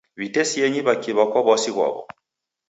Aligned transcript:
W'itesienyi 0.17 0.79
w'akiw'a 0.85 1.23
kwa 1.31 1.41
w'asi 1.47 1.71
ghwaw'o. 1.75 2.01